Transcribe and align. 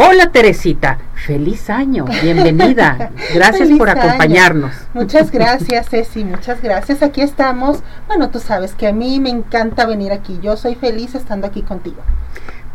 Hola 0.00 0.30
Teresita, 0.30 0.96
feliz 1.26 1.68
año, 1.68 2.04
bienvenida. 2.22 3.10
Gracias 3.34 3.68
por 3.76 3.90
acompañarnos. 3.90 4.72
Muchas 4.94 5.28
gracias 5.32 5.88
Ceci, 5.90 6.22
muchas 6.22 6.62
gracias. 6.62 7.02
Aquí 7.02 7.20
estamos. 7.20 7.82
Bueno, 8.06 8.30
tú 8.30 8.38
sabes 8.38 8.76
que 8.76 8.86
a 8.86 8.92
mí 8.92 9.18
me 9.18 9.30
encanta 9.30 9.86
venir 9.86 10.12
aquí. 10.12 10.38
Yo 10.40 10.56
soy 10.56 10.76
feliz 10.76 11.16
estando 11.16 11.48
aquí 11.48 11.62
contigo. 11.62 11.96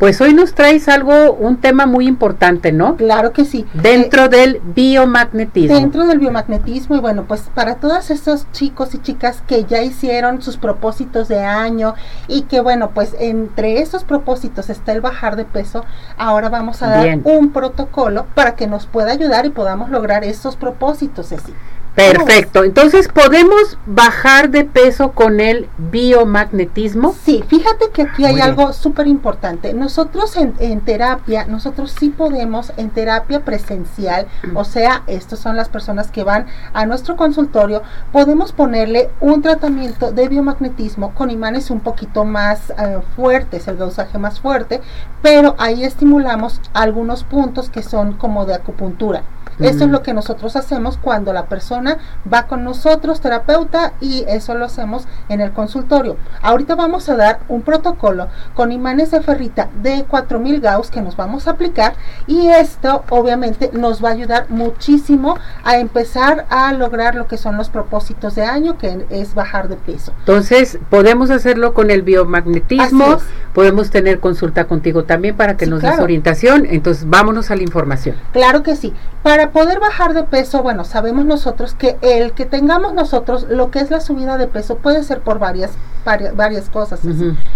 Pues 0.03 0.19
hoy 0.19 0.33
nos 0.33 0.53
traes 0.53 0.89
algo, 0.89 1.31
un 1.31 1.61
tema 1.61 1.85
muy 1.85 2.07
importante, 2.07 2.73
¿no? 2.73 2.97
Claro 2.97 3.31
que 3.31 3.45
sí. 3.45 3.65
Dentro 3.73 4.25
eh, 4.25 4.27
del 4.27 4.61
biomagnetismo. 4.75 5.73
Dentro 5.73 6.05
del 6.05 6.19
biomagnetismo 6.19 6.97
y 6.97 6.99
bueno, 6.99 7.23
pues 7.25 7.43
para 7.55 7.75
todos 7.75 8.11
esos 8.11 8.51
chicos 8.51 8.93
y 8.95 8.97
chicas 8.97 9.41
que 9.47 9.63
ya 9.63 9.81
hicieron 9.81 10.41
sus 10.41 10.57
propósitos 10.57 11.29
de 11.29 11.39
año 11.39 11.93
y 12.27 12.41
que 12.41 12.59
bueno, 12.59 12.89
pues 12.89 13.15
entre 13.17 13.79
esos 13.79 14.03
propósitos 14.03 14.69
está 14.69 14.91
el 14.91 14.99
bajar 14.99 15.37
de 15.37 15.45
peso, 15.45 15.85
ahora 16.17 16.49
vamos 16.49 16.83
a 16.83 16.89
dar 16.89 17.19
un 17.23 17.53
protocolo 17.53 18.25
para 18.35 18.55
que 18.55 18.67
nos 18.67 18.87
pueda 18.87 19.13
ayudar 19.13 19.45
y 19.45 19.51
podamos 19.51 19.89
lograr 19.89 20.25
esos 20.25 20.57
propósitos, 20.57 21.31
así. 21.31 21.53
Perfecto. 21.95 22.63
Entonces, 22.63 23.07
¿podemos 23.07 23.77
bajar 23.85 24.49
de 24.49 24.65
peso 24.65 25.11
con 25.11 25.39
el 25.39 25.69
biomagnetismo? 25.77 27.15
Sí, 27.23 27.43
fíjate 27.47 27.91
que 27.91 28.03
aquí 28.03 28.25
hay 28.25 28.39
algo 28.39 28.73
súper 28.73 29.05
importante. 29.07 29.73
Nosotros 29.73 30.35
en, 30.37 30.81
terapia, 30.81 31.45
nosotros 31.45 31.93
sí 31.97 32.09
podemos 32.09 32.73
en 32.77 32.89
terapia 32.89 33.45
presencial, 33.45 34.27
mm. 34.43 34.57
o 34.57 34.63
sea, 34.63 35.03
estas 35.05 35.39
son 35.39 35.55
las 35.55 35.69
personas 35.69 36.09
que 36.09 36.23
van 36.23 36.47
a 36.73 36.85
nuestro 36.85 37.15
consultorio, 37.15 37.83
podemos 38.11 38.53
ponerle 38.53 39.09
un 39.19 39.41
tratamiento 39.41 40.11
de 40.11 40.27
biomagnetismo 40.29 41.13
con 41.13 41.29
imanes 41.29 41.69
un 41.69 41.81
poquito 41.81 42.25
más 42.25 42.71
eh, 42.71 42.99
fuertes, 43.15 43.67
el 43.67 43.77
gausaje 43.77 44.17
más 44.17 44.39
fuerte, 44.39 44.81
pero 45.21 45.55
ahí 45.59 45.83
estimulamos 45.83 46.59
algunos 46.73 47.23
puntos 47.23 47.69
que 47.69 47.83
son 47.83 48.13
como 48.13 48.45
de 48.45 48.55
acupuntura. 48.55 49.23
Eso 49.59 49.83
es 49.83 49.91
lo 49.91 50.01
que 50.01 50.13
nosotros 50.13 50.55
hacemos 50.55 50.97
cuando 50.97 51.31
la 51.31 51.45
persona 51.45 51.82
va 52.31 52.47
con 52.47 52.63
nosotros, 52.63 53.21
terapeuta, 53.21 53.93
y 54.01 54.25
eso 54.27 54.55
lo 54.55 54.65
hacemos 54.65 55.07
en 55.29 55.41
el 55.41 55.51
consultorio. 55.51 56.17
Ahorita 56.41 56.75
vamos 56.75 57.09
a 57.09 57.15
dar 57.15 57.39
un 57.47 57.61
protocolo 57.61 58.27
con 58.53 58.71
imanes 58.71 59.11
de 59.11 59.21
ferrita 59.21 59.69
de 59.81 60.03
4000 60.05 60.61
Gauss 60.61 60.89
que 60.89 61.01
nos 61.01 61.15
vamos 61.15 61.47
a 61.47 61.51
aplicar 61.51 61.95
y 62.27 62.47
esto 62.47 63.03
obviamente 63.09 63.71
nos 63.73 64.03
va 64.03 64.09
a 64.09 64.13
ayudar 64.13 64.45
muchísimo 64.49 65.37
a 65.63 65.77
empezar 65.77 66.45
a 66.49 66.73
lograr 66.73 67.15
lo 67.15 67.27
que 67.27 67.37
son 67.37 67.57
los 67.57 67.69
propósitos 67.69 68.35
de 68.35 68.43
año, 68.43 68.77
que 68.77 69.05
es 69.09 69.33
bajar 69.33 69.67
de 69.67 69.75
peso. 69.75 70.13
Entonces, 70.19 70.79
podemos 70.89 71.29
hacerlo 71.29 71.73
con 71.73 71.91
el 71.91 72.01
biomagnetismo, 72.01 73.17
podemos 73.53 73.89
tener 73.89 74.19
consulta 74.19 74.65
contigo 74.65 75.03
también 75.03 75.35
para 75.35 75.57
que 75.57 75.65
nos 75.65 75.81
des 75.81 75.99
orientación, 75.99 76.65
entonces 76.65 77.09
vámonos 77.09 77.51
a 77.51 77.55
la 77.55 77.63
información. 77.63 78.15
Claro 78.31 78.63
que 78.63 78.75
sí. 78.75 78.93
Para 79.21 79.51
poder 79.51 79.79
bajar 79.79 80.13
de 80.13 80.23
peso, 80.23 80.63
bueno, 80.63 80.83
sabemos 80.83 81.25
nosotros 81.25 81.72
que 81.73 81.97
el 82.01 82.33
que 82.33 82.45
tengamos 82.45 82.93
nosotros 82.93 83.47
lo 83.49 83.71
que 83.71 83.79
es 83.79 83.91
la 83.91 83.99
subida 83.99 84.37
de 84.37 84.47
peso 84.47 84.77
puede 84.77 85.03
ser 85.03 85.21
por 85.21 85.39
varias 85.39 85.71
varias, 86.03 86.69
cosas. 86.69 86.99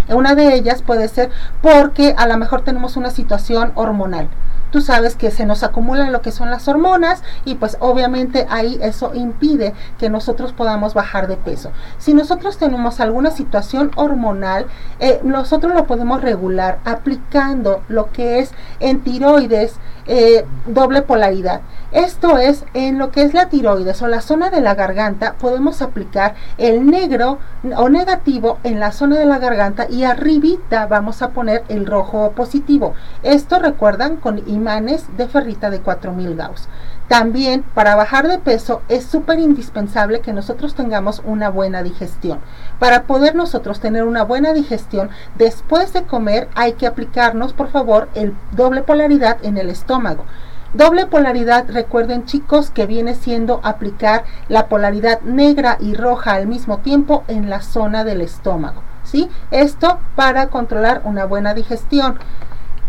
Una 0.09 0.35
de 0.35 0.55
ellas 0.55 0.81
puede 0.81 1.07
ser 1.07 1.29
porque 1.61 2.13
a 2.17 2.27
lo 2.27 2.37
mejor 2.37 2.61
tenemos 2.61 2.95
una 2.95 3.09
situación 3.09 3.71
hormonal 3.75 4.29
tú 4.71 4.81
sabes 4.81 5.15
que 5.15 5.31
se 5.31 5.45
nos 5.45 5.63
acumulan 5.63 6.11
lo 6.11 6.21
que 6.21 6.31
son 6.31 6.49
las 6.49 6.67
hormonas 6.67 7.23
y 7.45 7.55
pues 7.55 7.77
obviamente 7.79 8.47
ahí 8.49 8.77
eso 8.81 9.13
impide 9.13 9.73
que 9.97 10.09
nosotros 10.09 10.53
podamos 10.53 10.93
bajar 10.93 11.27
de 11.27 11.37
peso. 11.37 11.71
Si 11.97 12.13
nosotros 12.13 12.57
tenemos 12.57 12.99
alguna 12.99 13.31
situación 13.31 13.91
hormonal, 13.95 14.67
eh, 14.99 15.19
nosotros 15.23 15.73
lo 15.73 15.85
podemos 15.85 16.21
regular 16.21 16.79
aplicando 16.85 17.83
lo 17.87 18.11
que 18.11 18.39
es 18.39 18.51
en 18.79 19.01
tiroides 19.01 19.79
eh, 20.09 20.45
doble 20.65 21.01
polaridad. 21.01 21.59
Esto 21.91 22.37
es 22.37 22.63
en 22.73 22.97
lo 22.97 23.11
que 23.11 23.23
es 23.23 23.33
la 23.33 23.49
tiroides 23.49 24.01
o 24.01 24.07
la 24.07 24.21
zona 24.21 24.49
de 24.49 24.61
la 24.61 24.73
garganta, 24.73 25.33
podemos 25.33 25.81
aplicar 25.81 26.35
el 26.57 26.85
negro 26.85 27.39
o 27.75 27.89
negativo 27.89 28.57
en 28.63 28.79
la 28.79 28.93
zona 28.93 29.17
de 29.17 29.25
la 29.25 29.37
garganta 29.39 29.87
y 29.89 30.05
arribita 30.05 30.87
vamos 30.87 31.21
a 31.21 31.31
poner 31.31 31.63
el 31.67 31.85
rojo 31.85 32.31
positivo. 32.31 32.93
Esto 33.23 33.59
recuerdan 33.59 34.15
con 34.15 34.41
imanes 34.57 35.05
de 35.15 35.27
ferrita 35.27 35.69
de 35.69 35.79
4000 35.79 36.35
Gauss. 36.35 36.67
También 37.07 37.63
para 37.73 37.95
bajar 37.95 38.27
de 38.27 38.39
peso 38.39 38.81
es 38.89 39.05
súper 39.05 39.39
indispensable 39.39 40.19
que 40.19 40.33
nosotros 40.33 40.75
tengamos 40.75 41.21
una 41.23 41.49
buena 41.49 41.83
digestión. 41.83 42.39
Para 42.79 43.03
poder 43.03 43.35
nosotros 43.35 43.79
tener 43.79 44.03
una 44.03 44.23
buena 44.23 44.51
digestión, 44.51 45.09
después 45.37 45.93
de 45.93 46.03
comer 46.03 46.49
hay 46.55 46.73
que 46.73 46.87
aplicarnos, 46.87 47.53
por 47.53 47.69
favor, 47.69 48.09
el 48.13 48.35
doble 48.51 48.81
polaridad 48.81 49.37
en 49.43 49.57
el 49.57 49.69
estómago. 49.69 50.25
Doble 50.73 51.05
polaridad, 51.05 51.65
recuerden 51.69 52.25
chicos, 52.25 52.71
que 52.71 52.87
viene 52.87 53.15
siendo 53.15 53.61
aplicar 53.63 54.25
la 54.49 54.67
polaridad 54.67 55.21
negra 55.21 55.77
y 55.79 55.93
roja 55.93 56.33
al 56.33 56.47
mismo 56.47 56.79
tiempo 56.79 57.23
en 57.29 57.49
la 57.49 57.61
zona 57.61 58.03
del 58.03 58.19
estómago. 58.19 58.81
¿sí? 59.07 59.29
Esto 59.51 59.99
para 60.15 60.47
controlar 60.47 61.01
una 61.05 61.25
buena 61.25 61.53
digestión. 61.53 62.19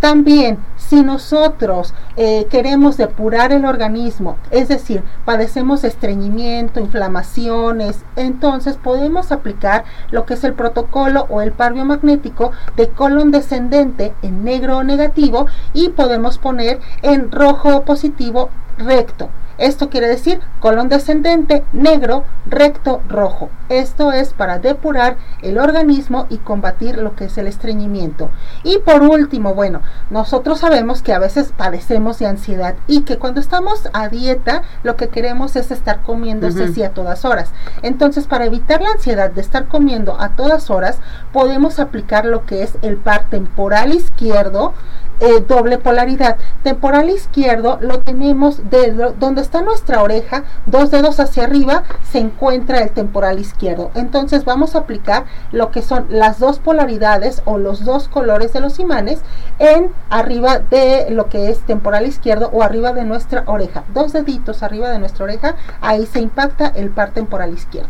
También, 0.00 0.58
si 0.76 1.02
nosotros 1.02 1.92
eh, 2.16 2.46
queremos 2.50 2.96
depurar 2.96 3.52
el 3.52 3.64
organismo, 3.64 4.36
es 4.52 4.68
decir, 4.68 5.02
padecemos 5.24 5.82
estreñimiento, 5.82 6.78
inflamaciones, 6.78 8.04
entonces 8.14 8.76
podemos 8.76 9.32
aplicar 9.32 9.84
lo 10.12 10.24
que 10.24 10.34
es 10.34 10.44
el 10.44 10.54
protocolo 10.54 11.26
o 11.30 11.42
el 11.42 11.50
par 11.50 11.74
biomagnético 11.74 12.52
de 12.76 12.88
colon 12.88 13.32
descendente 13.32 14.14
en 14.22 14.44
negro 14.44 14.78
o 14.78 14.84
negativo 14.84 15.46
y 15.72 15.88
podemos 15.88 16.38
poner 16.38 16.80
en 17.02 17.32
rojo 17.32 17.82
positivo 17.82 18.50
recto. 18.78 19.30
Esto 19.58 19.90
quiere 19.90 20.06
decir 20.06 20.40
colon 20.60 20.88
descendente, 20.88 21.64
negro, 21.72 22.24
recto, 22.46 23.02
rojo. 23.08 23.50
Esto 23.68 24.12
es 24.12 24.32
para 24.32 24.60
depurar 24.60 25.16
el 25.42 25.58
organismo 25.58 26.26
y 26.30 26.38
combatir 26.38 26.96
lo 26.98 27.16
que 27.16 27.24
es 27.24 27.36
el 27.38 27.48
estreñimiento. 27.48 28.30
Y 28.62 28.78
por 28.78 29.02
último, 29.02 29.54
bueno, 29.54 29.82
nosotros 30.10 30.60
sabemos 30.60 31.02
que 31.02 31.12
a 31.12 31.18
veces 31.18 31.52
padecemos 31.56 32.20
de 32.20 32.26
ansiedad 32.26 32.76
y 32.86 33.00
que 33.00 33.18
cuando 33.18 33.40
estamos 33.40 33.88
a 33.92 34.08
dieta 34.08 34.62
lo 34.84 34.94
que 34.94 35.08
queremos 35.08 35.56
es 35.56 35.72
estar 35.72 36.02
comiendo 36.02 36.46
así 36.46 36.84
a 36.84 36.94
todas 36.94 37.24
horas. 37.24 37.50
Entonces, 37.82 38.28
para 38.28 38.46
evitar 38.46 38.80
la 38.80 38.90
ansiedad 38.90 39.30
de 39.30 39.40
estar 39.40 39.66
comiendo 39.66 40.20
a 40.20 40.36
todas 40.36 40.70
horas, 40.70 41.00
podemos 41.32 41.80
aplicar 41.80 42.26
lo 42.26 42.46
que 42.46 42.62
es 42.62 42.78
el 42.82 42.96
par 42.96 43.28
temporal 43.28 43.92
izquierdo, 43.92 44.72
eh, 45.20 45.44
doble 45.46 45.78
polaridad. 45.78 46.36
Temporal 46.62 47.10
izquierdo 47.10 47.78
lo 47.80 48.00
tenemos 48.00 48.70
de 48.70 48.92
donde 49.18 49.42
está 49.42 49.62
nuestra 49.62 50.02
oreja, 50.02 50.44
dos 50.66 50.90
dedos 50.90 51.20
hacia 51.20 51.44
arriba, 51.44 51.84
se 52.10 52.18
encuentra 52.18 52.80
el 52.80 52.90
temporal 52.90 53.38
izquierdo. 53.38 53.90
Entonces 53.94 54.44
vamos 54.44 54.74
a 54.74 54.80
aplicar 54.80 55.24
lo 55.52 55.70
que 55.70 55.82
son 55.82 56.06
las 56.08 56.38
dos 56.38 56.58
polaridades 56.58 57.42
o 57.44 57.58
los 57.58 57.84
dos 57.84 58.08
colores 58.08 58.52
de 58.52 58.60
los 58.60 58.78
imanes 58.78 59.20
en 59.58 59.90
arriba 60.10 60.58
de 60.58 61.10
lo 61.10 61.28
que 61.28 61.50
es 61.50 61.60
temporal 61.60 62.06
izquierdo 62.06 62.50
o 62.52 62.62
arriba 62.62 62.92
de 62.92 63.04
nuestra 63.04 63.44
oreja. 63.46 63.84
Dos 63.94 64.12
deditos 64.12 64.62
arriba 64.62 64.90
de 64.90 64.98
nuestra 64.98 65.24
oreja, 65.24 65.54
ahí 65.80 66.06
se 66.06 66.20
impacta 66.20 66.68
el 66.68 66.90
par 66.90 67.10
temporal 67.10 67.52
izquierdo. 67.52 67.88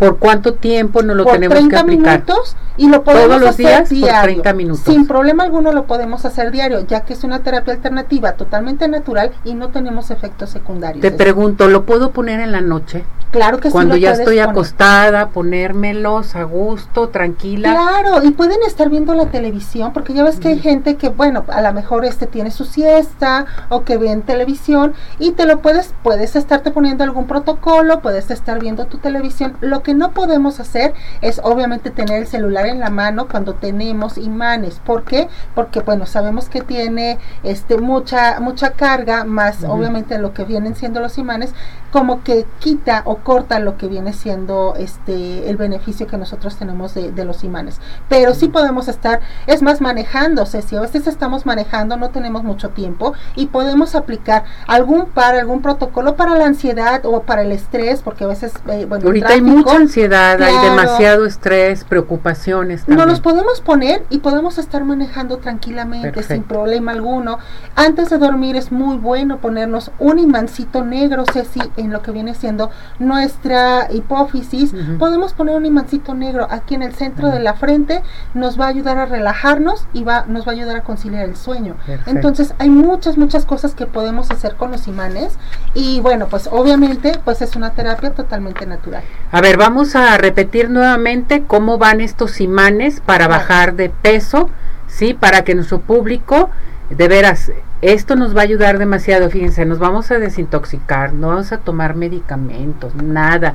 ¿Por 0.00 0.16
cuánto 0.16 0.54
tiempo 0.54 1.02
no 1.02 1.14
lo 1.14 1.26
tenemos 1.26 1.68
que 1.68 1.76
aplicar? 1.76 2.24
minutos 2.24 2.56
y 2.78 2.88
lo 2.88 3.04
podemos 3.04 3.26
Todos 3.26 3.40
los 3.42 3.50
hacer 3.50 3.66
días 3.66 3.90
diario. 3.90 4.12
Por 4.12 4.22
30 4.22 4.52
minutos. 4.54 4.84
Sin 4.86 5.06
problema 5.06 5.42
alguno 5.42 5.72
lo 5.72 5.84
podemos 5.84 6.24
hacer 6.24 6.50
diario, 6.50 6.86
ya 6.86 7.02
que 7.02 7.12
es 7.12 7.22
una 7.22 7.42
terapia 7.42 7.74
alternativa 7.74 8.32
totalmente 8.32 8.88
natural 8.88 9.32
y 9.44 9.52
no 9.52 9.68
tenemos 9.68 10.10
efectos 10.10 10.48
secundarios. 10.48 11.02
Te 11.02 11.10
pregunto, 11.10 11.68
¿lo 11.68 11.84
puedo 11.84 12.12
poner 12.12 12.40
en 12.40 12.50
la 12.50 12.62
noche? 12.62 13.04
Claro 13.30 13.58
que 13.58 13.70
Cuando 13.70 13.94
sí. 13.94 14.00
Ya 14.00 14.12
estoy 14.12 14.40
acostada, 14.40 15.28
ponérmelos 15.28 16.34
a 16.34 16.42
gusto, 16.42 17.10
tranquila. 17.10 17.70
Claro, 17.70 18.24
y 18.24 18.32
pueden 18.32 18.58
estar 18.66 18.88
viendo 18.88 19.14
la 19.14 19.26
televisión, 19.26 19.92
porque 19.92 20.14
ya 20.14 20.24
ves 20.24 20.40
que 20.40 20.48
hay 20.48 20.58
gente 20.58 20.96
que, 20.96 21.08
bueno, 21.08 21.44
a 21.48 21.62
lo 21.62 21.72
mejor 21.72 22.04
este 22.04 22.26
tiene 22.26 22.50
su 22.50 22.64
siesta 22.64 23.46
o 23.68 23.84
que 23.84 23.98
ve 23.98 24.10
en 24.10 24.22
televisión 24.22 24.94
y 25.18 25.32
te 25.32 25.46
lo 25.46 25.60
puedes, 25.60 25.94
puedes 26.02 26.34
estarte 26.34 26.70
poniendo 26.72 27.04
algún 27.04 27.26
protocolo, 27.26 28.00
puedes 28.00 28.30
estar 28.30 28.58
viendo 28.58 28.86
tu 28.86 28.98
televisión. 28.98 29.56
Lo 29.60 29.82
que 29.82 29.94
no 29.94 30.10
podemos 30.10 30.58
hacer 30.58 30.94
es 31.20 31.40
obviamente 31.44 31.90
tener 31.90 32.20
el 32.20 32.26
celular 32.26 32.66
en 32.66 32.80
la 32.80 32.90
mano 32.90 33.28
cuando 33.28 33.54
tenemos 33.54 34.18
imanes. 34.18 34.80
¿Por 34.84 35.04
qué? 35.04 35.28
Porque, 35.54 35.80
bueno, 35.80 36.06
sabemos 36.06 36.48
que 36.48 36.62
tiene 36.62 37.18
este 37.42 37.78
mucha 37.78 38.40
mucha 38.40 38.72
carga, 38.72 39.24
más 39.24 39.64
obviamente 39.64 40.18
lo 40.18 40.34
que 40.34 40.44
vienen 40.44 40.74
siendo 40.74 41.00
los 41.00 41.18
imanes, 41.18 41.54
como 41.90 42.22
que 42.22 42.46
quita 42.58 43.02
o 43.04 43.18
corta 43.18 43.58
lo 43.58 43.76
que 43.76 43.88
viene 43.88 44.12
siendo 44.12 44.74
este 44.76 45.50
el 45.50 45.56
beneficio 45.56 46.06
que 46.06 46.16
nosotros 46.16 46.56
tenemos 46.56 46.94
de, 46.94 47.12
de 47.12 47.24
los 47.24 47.44
imanes. 47.44 47.80
Pero 48.08 48.34
sí 48.34 48.48
podemos 48.48 48.88
estar, 48.88 49.20
es 49.46 49.62
más, 49.62 49.80
manejándose, 49.80 50.62
si 50.62 50.76
a 50.76 50.80
veces 50.80 51.06
estamos 51.06 51.46
manejando, 51.46 51.96
no 51.96 52.10
tenemos 52.10 52.44
mucho 52.44 52.70
tiempo 52.70 53.14
y 53.34 53.46
podemos 53.46 53.94
aplicar 53.94 54.44
algún 54.66 55.06
par, 55.06 55.34
algún 55.34 55.62
protocolo 55.62 56.16
para 56.16 56.34
la 56.36 56.46
ansiedad 56.46 57.04
o 57.04 57.22
para 57.22 57.42
el 57.42 57.52
estrés, 57.52 58.02
porque 58.02 58.24
a 58.24 58.26
veces, 58.28 58.52
eh, 58.68 58.86
bueno, 58.86 59.06
ahorita 59.06 59.28
hay 59.28 59.42
mucha 59.42 59.76
ansiedad, 59.76 60.40
hay 60.40 60.56
demasiado 60.58 61.26
estrés, 61.26 61.84
preocupaciones. 61.84 62.86
No 62.88 63.06
los 63.06 63.20
podemos 63.20 63.60
poner 63.60 64.04
y 64.10 64.18
podemos 64.18 64.58
estar 64.58 64.84
manejando 64.84 65.38
tranquilamente, 65.38 66.22
sin 66.22 66.42
problema 66.42 66.92
alguno. 66.92 67.38
Antes 67.76 68.10
de 68.10 68.18
dormir 68.18 68.56
es 68.56 68.72
muy 68.72 68.96
bueno 68.96 69.38
ponernos 69.38 69.90
un 69.98 70.18
imancito 70.18 70.84
negro, 70.84 71.24
Ceci, 71.32 71.60
en 71.80 71.92
lo 71.92 72.02
que 72.02 72.10
viene 72.12 72.34
siendo 72.34 72.70
nuestra 72.98 73.88
hipófisis. 73.90 74.72
Podemos 74.98 75.32
poner 75.32 75.56
un 75.56 75.66
imancito 75.66 76.14
negro 76.14 76.46
aquí 76.50 76.74
en 76.74 76.82
el 76.82 76.94
centro 76.94 77.28
de 77.28 77.40
la 77.40 77.54
frente, 77.54 78.02
nos 78.34 78.58
va 78.58 78.66
a 78.66 78.68
ayudar 78.68 78.98
a 78.98 79.06
relajarnos 79.06 79.86
y 79.92 80.04
va, 80.04 80.24
nos 80.26 80.46
va 80.46 80.52
a 80.52 80.54
ayudar 80.54 80.76
a 80.76 80.82
conciliar 80.82 81.28
el 81.28 81.36
sueño. 81.36 81.76
Entonces 82.06 82.54
hay 82.58 82.70
muchas, 82.70 83.16
muchas 83.16 83.44
cosas 83.44 83.74
que 83.74 83.86
podemos 83.86 84.30
hacer 84.30 84.56
con 84.56 84.70
los 84.70 84.88
imanes 84.88 85.38
y 85.74 86.00
bueno, 86.00 86.28
pues 86.28 86.48
obviamente 86.50 87.18
pues 87.24 87.42
es 87.42 87.56
una 87.56 87.70
terapia 87.70 88.12
totalmente 88.12 88.66
natural. 88.66 89.02
A 89.32 89.40
ver, 89.40 89.56
vamos 89.56 89.96
a 89.96 90.16
repetir 90.18 90.70
nuevamente 90.70 91.44
cómo 91.46 91.78
van 91.78 92.00
estos 92.00 92.40
imanes 92.40 93.00
para 93.00 93.28
bajar 93.28 93.74
de 93.74 93.90
peso, 93.90 94.50
¿sí? 94.86 95.14
Para 95.14 95.42
que 95.42 95.54
nuestro 95.54 95.80
público, 95.80 96.50
de 96.90 97.08
veras, 97.08 97.52
esto 97.82 98.16
nos 98.16 98.36
va 98.36 98.40
a 98.40 98.44
ayudar 98.44 98.78
demasiado, 98.78 99.30
fíjense, 99.30 99.64
nos 99.64 99.78
vamos 99.78 100.10
a 100.10 100.18
desintoxicar, 100.18 101.12
no 101.12 101.28
vamos 101.28 101.52
a 101.52 101.58
tomar 101.58 101.94
medicamentos, 101.94 102.94
nada 102.94 103.54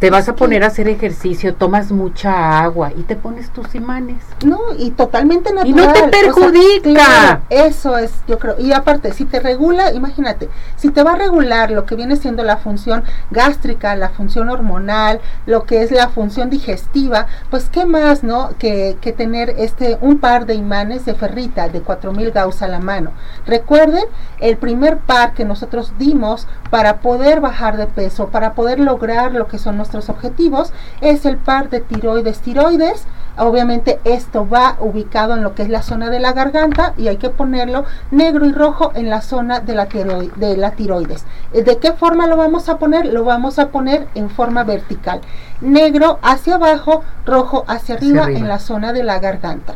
te 0.00 0.10
vas 0.10 0.28
a 0.28 0.34
poner 0.34 0.64
a 0.64 0.68
hacer 0.68 0.88
ejercicio, 0.88 1.54
tomas 1.54 1.92
mucha 1.92 2.60
agua 2.60 2.92
y 2.96 3.02
te 3.02 3.16
pones 3.16 3.50
tus 3.50 3.74
imanes. 3.74 4.22
No, 4.44 4.60
y 4.78 4.90
totalmente 4.90 5.52
natural. 5.52 5.68
Y 5.68 5.72
no 5.72 5.92
te 5.92 6.08
perjudica. 6.08 7.42
eso 7.48 7.96
es, 7.96 8.12
yo 8.26 8.38
creo. 8.38 8.56
Y 8.58 8.72
aparte, 8.72 9.12
si 9.12 9.24
te 9.24 9.40
regula, 9.40 9.92
imagínate, 9.92 10.48
si 10.76 10.90
te 10.90 11.02
va 11.02 11.12
a 11.12 11.16
regular 11.16 11.70
lo 11.70 11.86
que 11.86 11.94
viene 11.94 12.16
siendo 12.16 12.42
la 12.42 12.56
función 12.56 13.04
gástrica, 13.30 13.96
la 13.96 14.10
función 14.10 14.50
hormonal, 14.50 15.20
lo 15.46 15.64
que 15.64 15.82
es 15.82 15.90
la 15.90 16.08
función 16.08 16.50
digestiva, 16.50 17.26
pues 17.50 17.68
qué 17.70 17.86
más, 17.86 18.24
¿no? 18.24 18.50
Que, 18.58 18.96
que 19.00 19.12
tener 19.12 19.54
este 19.58 19.98
un 20.00 20.18
par 20.18 20.46
de 20.46 20.54
imanes 20.54 21.04
de 21.04 21.14
ferrita 21.14 21.68
de 21.68 21.80
4000 21.80 22.30
Gauss 22.32 22.62
a 22.62 22.68
la 22.68 22.80
mano. 22.80 23.12
Recuerden, 23.46 24.04
el 24.40 24.56
primer 24.56 24.98
par 24.98 25.34
que 25.34 25.44
nosotros 25.44 25.92
dimos 25.98 26.46
para 26.70 27.00
poder 27.00 27.40
bajar 27.40 27.76
de 27.76 27.86
peso, 27.86 28.28
para 28.28 28.54
poder 28.54 28.80
lograr 28.80 29.32
lo 29.32 29.46
que 29.46 29.58
son 29.58 29.76
nuestros 29.84 30.08
objetivos 30.08 30.72
es 31.00 31.26
el 31.26 31.36
par 31.36 31.68
de 31.68 31.80
tiroides 31.80 32.40
tiroides. 32.40 33.04
Obviamente 33.36 34.00
esto 34.04 34.48
va 34.48 34.76
ubicado 34.80 35.34
en 35.34 35.42
lo 35.42 35.54
que 35.54 35.62
es 35.62 35.68
la 35.68 35.82
zona 35.82 36.08
de 36.08 36.20
la 36.20 36.32
garganta 36.32 36.94
y 36.96 37.08
hay 37.08 37.16
que 37.16 37.30
ponerlo 37.30 37.84
negro 38.12 38.46
y 38.46 38.52
rojo 38.52 38.92
en 38.94 39.10
la 39.10 39.22
zona 39.22 39.60
de 39.60 39.74
la, 39.74 39.86
de 39.86 40.56
la 40.56 40.70
tiroides. 40.70 41.24
¿De 41.52 41.78
qué 41.78 41.92
forma 41.92 42.26
lo 42.26 42.36
vamos 42.36 42.68
a 42.68 42.78
poner? 42.78 43.06
Lo 43.06 43.24
vamos 43.24 43.58
a 43.58 43.68
poner 43.68 44.06
en 44.14 44.30
forma 44.30 44.62
vertical. 44.62 45.20
Negro 45.60 46.18
hacia 46.22 46.54
abajo, 46.54 47.02
rojo 47.26 47.64
hacia 47.66 47.96
arriba, 47.96 48.30
en 48.30 48.48
la 48.48 48.58
zona 48.58 48.92
de 48.92 49.02
la 49.02 49.18
garganta. 49.18 49.74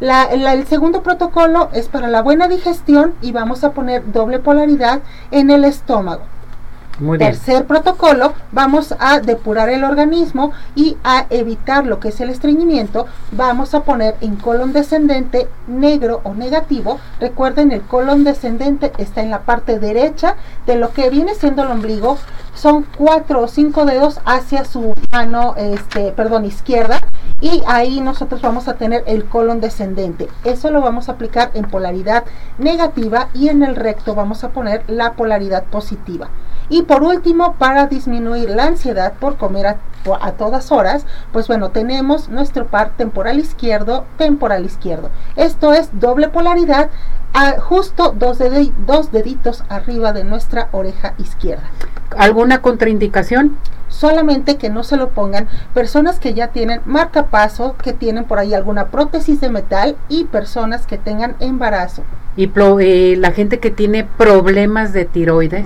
el 0.00 0.66
segundo 0.66 1.02
protocolo 1.02 1.70
es 1.72 1.88
para 1.88 2.08
la 2.08 2.22
buena 2.22 2.46
digestión 2.46 3.14
y 3.22 3.32
vamos 3.32 3.64
a 3.64 3.72
poner 3.72 4.12
doble 4.12 4.38
polaridad 4.38 5.00
en 5.30 5.50
el 5.50 5.64
estómago. 5.64 6.22
Tercer 6.98 7.64
protocolo, 7.64 8.32
vamos 8.50 8.92
a 8.98 9.20
depurar 9.20 9.68
el 9.68 9.84
organismo 9.84 10.50
y 10.74 10.96
a 11.04 11.26
evitar 11.30 11.86
lo 11.86 12.00
que 12.00 12.08
es 12.08 12.20
el 12.20 12.28
estreñimiento. 12.28 13.06
Vamos 13.30 13.72
a 13.74 13.84
poner 13.84 14.16
en 14.20 14.34
colon 14.34 14.72
descendente 14.72 15.48
negro 15.68 16.20
o 16.24 16.34
negativo. 16.34 16.98
Recuerden, 17.20 17.70
el 17.70 17.82
colon 17.82 18.24
descendente 18.24 18.92
está 18.98 19.22
en 19.22 19.30
la 19.30 19.42
parte 19.42 19.78
derecha 19.78 20.34
de 20.66 20.74
lo 20.74 20.92
que 20.92 21.08
viene 21.08 21.36
siendo 21.36 21.62
el 21.62 21.70
ombligo. 21.70 22.18
Son 22.54 22.84
cuatro 22.96 23.42
o 23.42 23.48
cinco 23.48 23.84
dedos 23.84 24.20
hacia 24.24 24.64
su 24.64 24.92
mano, 25.12 25.54
este, 25.56 26.10
perdón, 26.10 26.46
izquierda. 26.46 27.00
Y 27.40 27.62
ahí 27.68 28.00
nosotros 28.00 28.42
vamos 28.42 28.66
a 28.66 28.74
tener 28.74 29.04
el 29.06 29.24
colon 29.24 29.60
descendente. 29.60 30.28
Eso 30.42 30.72
lo 30.72 30.80
vamos 30.80 31.08
a 31.08 31.12
aplicar 31.12 31.52
en 31.54 31.66
polaridad 31.66 32.24
negativa 32.58 33.28
y 33.34 33.50
en 33.50 33.62
el 33.62 33.76
recto 33.76 34.16
vamos 34.16 34.42
a 34.42 34.48
poner 34.48 34.82
la 34.88 35.12
polaridad 35.12 35.62
positiva. 35.62 36.30
Y 36.68 36.82
por 36.82 37.02
último, 37.02 37.54
para 37.54 37.86
disminuir 37.86 38.50
la 38.50 38.64
ansiedad 38.64 39.14
por 39.14 39.36
comer 39.36 39.66
a, 39.66 40.32
todas 40.32 40.72
horas, 40.72 41.06
pues 41.32 41.48
bueno, 41.48 41.70
tenemos 41.70 42.28
nuestro 42.28 42.66
par 42.66 42.96
temporal 42.96 43.38
izquierdo, 43.38 44.04
temporal 44.16 44.64
izquierdo. 44.64 45.10
Esto 45.36 45.72
es 45.72 45.90
doble 45.92 46.28
polaridad, 46.28 46.90
justo 47.58 48.14
dos, 48.16 48.38
dos 48.86 49.12
deditos 49.12 49.64
arriba 49.68 50.12
de 50.12 50.24
nuestra 50.24 50.68
oreja 50.72 51.14
izquierda. 51.18 51.70
¿Alguna 52.16 52.62
contraindicación? 52.62 53.58
solamente 53.88 54.56
que 54.56 54.70
no 54.70 54.84
se 54.84 54.96
lo 54.96 55.10
pongan 55.10 55.48
personas 55.74 56.20
que 56.20 56.34
ya 56.34 56.48
tienen 56.48 56.80
marcapaso, 56.84 57.76
que 57.82 57.92
tienen 57.92 58.24
por 58.24 58.38
ahí 58.38 58.54
alguna 58.54 58.88
prótesis 58.88 59.40
de 59.40 59.50
metal 59.50 59.96
y 60.08 60.24
personas 60.24 60.86
que 60.86 60.98
tengan 60.98 61.36
embarazo. 61.40 62.04
¿Y 62.36 62.50
eh, 62.80 63.16
la 63.18 63.32
gente 63.32 63.58
que 63.58 63.70
tiene 63.70 64.04
problemas 64.04 64.92
de 64.92 65.04
tiroides? 65.04 65.64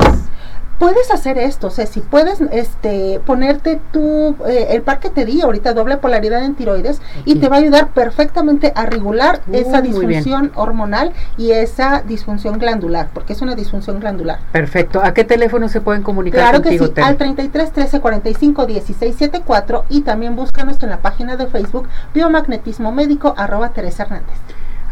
Puedes 0.83 1.13
hacer 1.13 1.39
esto, 1.39 1.69
o 1.69 1.71
sea, 1.71 1.87
si 1.87 2.01
puedes 2.01 2.41
este, 2.51 3.21
ponerte 3.25 3.81
tu, 3.93 4.35
eh, 4.49 4.67
el 4.71 4.83
par 4.83 4.99
que 4.99 5.11
te 5.11 5.25
di 5.25 5.41
ahorita, 5.41 5.75
doble 5.75 5.97
polaridad 5.99 6.43
en 6.43 6.57
tiroides, 6.57 7.01
y 7.25 7.37
te 7.37 7.49
va 7.49 7.55
a 7.55 7.59
ayudar 7.61 7.93
perfectamente 7.93 8.73
a 8.75 8.87
regular 8.87 9.43
esa 9.53 9.81
disfunción 9.81 10.51
hormonal 10.57 11.13
y 11.39 11.53
esa 11.53 12.03
disfunción 12.05 12.59
glandular, 12.59 13.11
porque 13.15 13.33
es 13.33 13.43
una 13.43 13.55
disfunción 13.55 14.01
glandular. 14.01 14.41
Perfecto. 14.51 15.01
¿A 15.05 15.15
qué 15.15 15.23
teléfono 15.23 15.69
se 15.69 15.81
pueden 15.81 16.03
comunicar 16.03 16.41
claro 16.41 16.63
que 16.63 16.77
sí, 16.77 16.93
al 17.01 17.17
33 17.17 17.71
13 17.71 18.01
45 18.01 18.67
16 18.67 19.15
74 19.15 19.85
y 19.89 20.01
también 20.01 20.35
búscanos 20.35 20.83
en 20.83 20.91
la 20.91 21.01
página 21.01 21.37
de 21.37 21.47
Facebook 21.47 21.89
Biomagnetismo 22.13 22.91
Médico 22.91 23.35
arroba 23.37 23.69
Teresa 23.69 24.03
Hernández. 24.03 24.35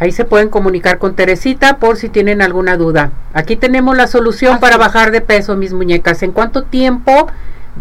Ahí 0.01 0.13
se 0.13 0.25
pueden 0.25 0.49
comunicar 0.49 0.99
con 0.99 1.15
Teresita 1.15 1.77
por 1.77 1.99
si 1.99 2.09
tienen 2.09 2.41
alguna 2.41 2.79
duda. 2.79 3.13
Aquí 3.35 3.57
tenemos 3.57 3.95
la 3.95 4.07
solución 4.07 4.59
para 4.59 4.79
bajar 4.79 5.11
de 5.11 5.21
peso, 5.21 5.57
mis 5.57 5.75
muñecas. 5.75 6.23
¿En 6.23 6.33
cuánto 6.33 6.65
tiempo 6.65 7.27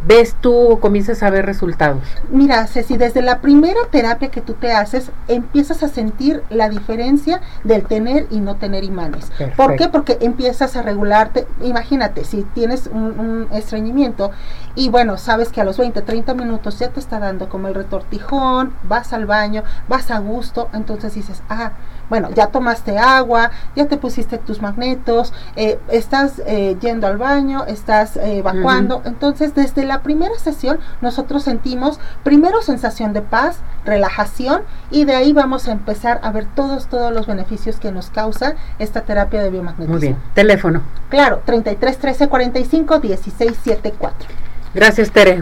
ves 0.06 0.36
tú 0.42 0.54
o 0.54 0.80
comienzas 0.81 1.24
a 1.24 1.30
ver 1.30 1.45
resultados? 1.45 2.04
Mira, 2.30 2.68
Ceci, 2.68 2.98
desde 2.98 3.21
la 3.21 3.39
primera 3.39 3.80
terapia 3.89 4.30
que 4.30 4.42
tú 4.42 4.54
te 4.54 4.74
haces, 4.74 5.12
empiezas 5.30 5.81
a 5.81 5.88
sentir 5.88 6.44
la 6.50 6.68
diferencia 6.68 7.39
del 7.63 7.86
tener 7.86 8.27
y 8.30 8.42
no 8.42 8.57
tener 8.57 8.83
imanes. 8.83 9.31
¿Por 9.56 9.77
qué? 9.77 9.88
Porque 9.88 10.18
empiezas 10.19 10.75
a 10.75 10.81
regularte. 10.81 11.48
Imagínate, 11.63 12.25
si 12.25 12.44
tienes 12.44 12.88
un, 12.88 13.48
estreñimiento 13.54 14.31
y 14.75 14.89
bueno, 14.89 15.18
sabes 15.18 15.50
que 15.50 15.62
a 15.62 15.63
los 15.63 15.77
20, 15.77 16.01
30 16.01 16.33
minutos 16.33 16.80
ya 16.80 16.89
te 16.89 17.00
está 17.00 17.19
dando 17.19 17.48
como 17.48 17.69
el 17.69 17.75
retortijón, 17.75 18.74
vas 18.83 19.13
al 19.13 19.25
baño, 19.25 19.63
vas 19.88 20.12
a 20.12 20.19
gusto, 20.19 20.69
entonces 20.74 21.13
dices, 21.13 21.42
ah, 21.50 21.71
bueno, 22.10 22.30
ya 22.36 22.48
tomaste 22.48 22.98
agua, 22.98 23.52
ya 23.76 23.88
te 23.88 23.98
pusiste 23.98 24.38
tus 24.38 24.62
magnetos, 24.62 25.34
eh, 25.56 25.80
estás 25.90 26.42
eh, 26.46 26.78
yendo 26.82 27.08
al 27.08 27.18
baño, 27.18 27.66
estás 27.66 28.18
eh, 28.18 28.40
evacuando. 28.40 29.02
Entonces, 29.06 29.56
desde 29.56 29.86
la 29.86 30.02
primera 30.02 30.38
sesión, 30.38 30.80
nosotros 31.02 31.44
sentimos 31.44 32.00
primero 32.24 32.62
sensación 32.62 33.14
de 33.14 33.22
paz, 33.22 33.60
relajación, 33.86 34.64
y 34.92 35.06
de 35.06 35.16
ahí 35.16 35.33
vamos 35.33 35.68
a 35.68 35.72
empezar 35.72 36.19
a 36.24 36.31
ver 36.31 36.45
todos, 36.56 36.88
todos 36.88 37.14
los 37.14 37.28
beneficios 37.28 37.80
que 37.80 37.92
nos 37.92 38.10
causa 38.10 38.56
esta 38.80 39.02
terapia 39.02 39.42
de 39.42 39.50
biomagnetismo. 39.50 39.94
Muy 39.94 40.02
bien. 40.02 40.18
Teléfono. 40.33 40.81
Claro, 41.10 41.42
33 41.45 41.98
13 41.98 42.28
45 42.28 43.00
16 43.00 43.57
74. 43.64 44.28
Gracias, 44.74 45.12
Tere. 45.12 45.38